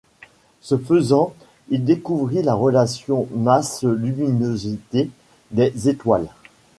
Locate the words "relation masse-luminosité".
2.55-5.11